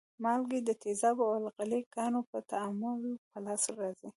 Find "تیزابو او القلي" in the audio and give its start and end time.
0.83-1.81